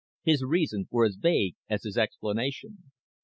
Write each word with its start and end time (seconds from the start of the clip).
His 0.23 0.43
reasons 0.43 0.87
were 0.89 1.05
as 1.05 1.13
vague 1.17 1.57
as 1.69 1.83
his 1.83 1.95
explanation. 1.95 2.89